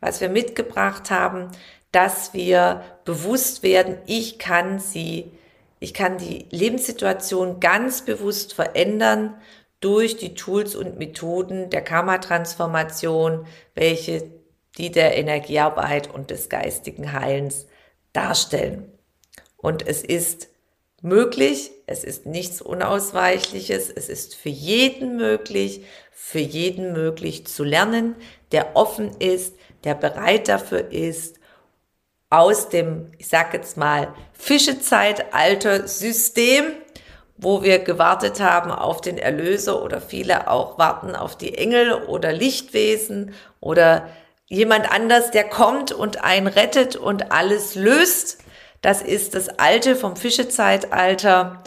was 0.00 0.20
wir 0.20 0.28
mitgebracht 0.28 1.10
haben, 1.10 1.48
dass 1.92 2.34
wir 2.34 2.82
bewusst 3.04 3.62
werden, 3.62 3.98
ich 4.06 4.38
kann 4.38 4.78
sie, 4.78 5.30
ich 5.78 5.94
kann 5.94 6.18
die 6.18 6.46
Lebenssituation 6.50 7.60
ganz 7.60 8.02
bewusst 8.02 8.54
verändern 8.54 9.34
durch 9.84 10.16
die 10.16 10.34
Tools 10.34 10.74
und 10.74 10.98
Methoden 10.98 11.68
der 11.68 11.82
Karma-Transformation, 11.82 13.46
welche 13.74 14.30
die 14.78 14.90
der 14.90 15.18
Energiearbeit 15.18 16.12
und 16.12 16.30
des 16.30 16.48
geistigen 16.48 17.12
Heilens 17.12 17.66
darstellen. 18.14 18.90
Und 19.58 19.86
es 19.86 20.02
ist 20.02 20.48
möglich, 21.02 21.70
es 21.86 22.02
ist 22.02 22.24
nichts 22.24 22.62
Unausweichliches, 22.62 23.90
es 23.90 24.08
ist 24.08 24.34
für 24.34 24.48
jeden 24.48 25.16
möglich, 25.16 25.84
für 26.10 26.38
jeden 26.38 26.94
möglich 26.94 27.46
zu 27.46 27.62
lernen, 27.62 28.16
der 28.52 28.76
offen 28.76 29.10
ist, 29.18 29.54
der 29.84 29.94
bereit 29.94 30.48
dafür 30.48 30.90
ist, 30.90 31.40
aus 32.30 32.70
dem, 32.70 33.12
ich 33.18 33.28
sag 33.28 33.52
jetzt 33.52 33.76
mal, 33.76 34.14
Fischezeitalter-System 34.32 36.83
wo 37.36 37.62
wir 37.62 37.80
gewartet 37.80 38.40
haben 38.40 38.70
auf 38.70 39.00
den 39.00 39.18
Erlöser 39.18 39.82
oder 39.82 40.00
viele 40.00 40.48
auch 40.48 40.78
warten 40.78 41.16
auf 41.16 41.36
die 41.36 41.58
Engel 41.58 41.92
oder 41.92 42.32
Lichtwesen 42.32 43.34
oder 43.60 44.08
jemand 44.48 44.90
anders, 44.90 45.30
der 45.30 45.44
kommt 45.44 45.90
und 45.92 46.22
einen 46.22 46.46
rettet 46.46 46.96
und 46.96 47.32
alles 47.32 47.74
löst. 47.74 48.38
Das 48.82 49.02
ist 49.02 49.34
das 49.34 49.48
Alte 49.58 49.96
vom 49.96 50.16
Fischezeitalter. 50.16 51.62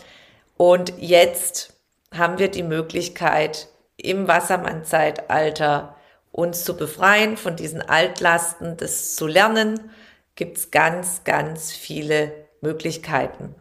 Und 0.56 0.94
jetzt 0.98 1.74
haben 2.16 2.40
wir 2.40 2.50
die 2.50 2.64
Möglichkeit, 2.64 3.68
im 3.98 4.28
Wassermannzeitalter 4.28 5.96
uns 6.32 6.64
zu 6.64 6.78
befreien 6.78 7.36
von 7.36 7.56
diesen 7.56 7.82
Altlasten, 7.82 8.78
das 8.78 9.16
zu 9.16 9.26
lernen, 9.26 9.92
gibt's 10.36 10.70
ganz, 10.70 11.24
ganz 11.24 11.72
viele 11.72 12.32
Möglichkeiten 12.62 13.56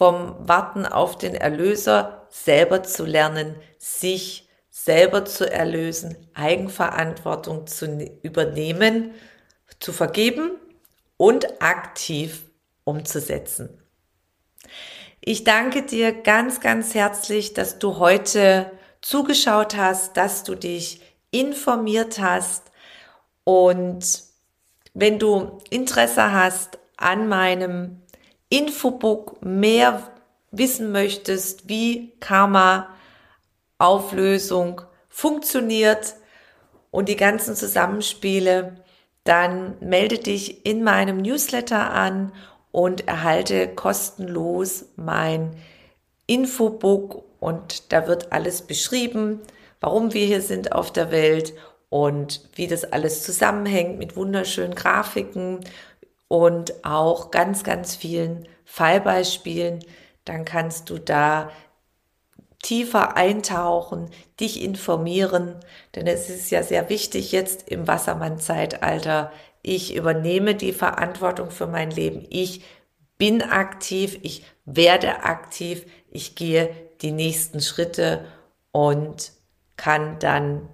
vom 0.00 0.34
Warten 0.48 0.86
auf 0.86 1.18
den 1.18 1.34
Erlöser 1.34 2.26
selber 2.30 2.82
zu 2.82 3.04
lernen, 3.04 3.56
sich 3.78 4.48
selber 4.70 5.26
zu 5.26 5.52
erlösen, 5.52 6.16
Eigenverantwortung 6.32 7.66
zu 7.66 7.86
ne-, 7.86 8.10
übernehmen, 8.22 9.12
zu 9.78 9.92
vergeben 9.92 10.52
und 11.18 11.60
aktiv 11.60 12.44
umzusetzen. 12.84 13.78
Ich 15.20 15.44
danke 15.44 15.82
dir 15.82 16.14
ganz, 16.14 16.60
ganz 16.60 16.94
herzlich, 16.94 17.52
dass 17.52 17.78
du 17.78 17.98
heute 17.98 18.70
zugeschaut 19.02 19.76
hast, 19.76 20.16
dass 20.16 20.44
du 20.44 20.54
dich 20.54 21.02
informiert 21.30 22.20
hast 22.20 22.72
und 23.44 24.22
wenn 24.94 25.18
du 25.18 25.58
Interesse 25.68 26.32
hast 26.32 26.78
an 26.96 27.28
meinem 27.28 28.00
Infobook 28.50 29.42
mehr 29.42 30.02
wissen 30.50 30.92
möchtest, 30.92 31.68
wie 31.68 32.12
Karma 32.20 32.88
Auflösung 33.78 34.82
funktioniert 35.08 36.16
und 36.90 37.08
die 37.08 37.16
ganzen 37.16 37.54
Zusammenspiele, 37.54 38.76
dann 39.24 39.76
melde 39.80 40.18
dich 40.18 40.66
in 40.66 40.82
meinem 40.82 41.18
Newsletter 41.18 41.92
an 41.92 42.32
und 42.72 43.06
erhalte 43.08 43.68
kostenlos 43.68 44.86
mein 44.96 45.56
Infobook 46.26 47.24
und 47.40 47.92
da 47.92 48.06
wird 48.06 48.32
alles 48.32 48.62
beschrieben, 48.62 49.40
warum 49.80 50.12
wir 50.12 50.26
hier 50.26 50.42
sind 50.42 50.72
auf 50.72 50.92
der 50.92 51.10
Welt 51.10 51.54
und 51.88 52.48
wie 52.54 52.66
das 52.66 52.84
alles 52.84 53.24
zusammenhängt 53.24 53.98
mit 53.98 54.16
wunderschönen 54.16 54.74
Grafiken 54.74 55.60
und 56.30 56.84
auch 56.84 57.32
ganz, 57.32 57.64
ganz 57.64 57.96
vielen 57.96 58.46
Fallbeispielen. 58.64 59.84
Dann 60.24 60.44
kannst 60.44 60.88
du 60.88 60.98
da 60.98 61.50
tiefer 62.62 63.16
eintauchen, 63.16 64.10
dich 64.38 64.62
informieren, 64.62 65.56
denn 65.96 66.06
es 66.06 66.30
ist 66.30 66.52
ja 66.52 66.62
sehr 66.62 66.88
wichtig 66.88 67.32
jetzt 67.32 67.68
im 67.68 67.88
Wassermann-Zeitalter. 67.88 69.32
Ich 69.62 69.96
übernehme 69.96 70.54
die 70.54 70.72
Verantwortung 70.72 71.50
für 71.50 71.66
mein 71.66 71.90
Leben. 71.90 72.24
Ich 72.30 72.62
bin 73.18 73.42
aktiv, 73.42 74.16
ich 74.22 74.44
werde 74.64 75.24
aktiv, 75.24 75.84
ich 76.12 76.36
gehe 76.36 76.70
die 77.00 77.10
nächsten 77.10 77.60
Schritte 77.60 78.24
und 78.70 79.32
kann 79.76 80.20
dann 80.20 80.68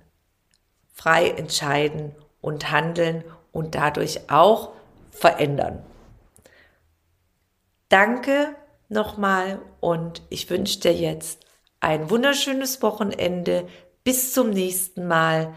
frei 0.93 1.31
entscheiden 1.31 2.15
und 2.43 2.71
handeln 2.71 3.25
und 3.53 3.75
dadurch 3.75 4.29
auch 4.29 4.76
verändern. 5.19 5.83
Danke 7.89 8.55
nochmal 8.89 9.61
und 9.81 10.23
ich 10.29 10.51
wünsche 10.51 10.81
dir 10.81 10.93
jetzt 10.93 11.45
ein 11.81 12.11
wunderschönes 12.11 12.83
Wochenende. 12.83 13.67
Bis 14.05 14.33
zum 14.33 14.51
nächsten 14.51 15.07
Mal. 15.09 15.55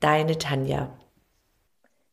Deine 0.00 0.38
Tanja. 0.38 0.88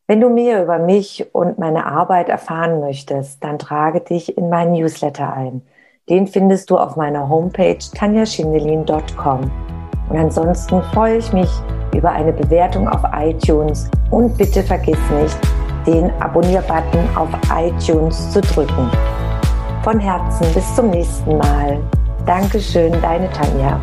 Wenn 0.06 0.20
du 0.20 0.28
mehr 0.28 0.62
über 0.62 0.78
mich 0.78 1.34
und 1.34 1.58
meine 1.58 1.86
Arbeit 1.86 2.28
erfahren 2.28 2.80
möchtest, 2.80 3.42
dann 3.44 3.58
trage 3.58 4.00
dich 4.00 4.36
in 4.36 4.50
meinen 4.50 4.72
Newsletter 4.72 5.32
ein. 5.32 5.62
Den 6.08 6.26
findest 6.26 6.70
du 6.70 6.78
auf 6.78 6.96
meiner 6.96 7.28
Homepage 7.28 7.78
tanjaschindelin.com. 7.94 9.50
Und 10.08 10.16
ansonsten 10.16 10.82
freue 10.94 11.18
ich 11.18 11.32
mich 11.32 11.50
über 11.94 12.10
eine 12.10 12.32
Bewertung 12.32 12.88
auf 12.88 13.02
iTunes 13.14 13.90
und 14.10 14.36
bitte 14.38 14.62
vergiss 14.62 14.98
nicht, 15.10 15.38
den 15.88 16.10
Abonnier-Button 16.20 17.16
auf 17.16 17.30
iTunes 17.50 18.30
zu 18.30 18.42
drücken. 18.42 18.90
Von 19.82 19.98
Herzen 19.98 20.46
bis 20.52 20.74
zum 20.74 20.90
nächsten 20.90 21.38
Mal. 21.38 21.78
Dankeschön, 22.26 22.92
deine 23.00 23.30
Tanja. 23.32 23.80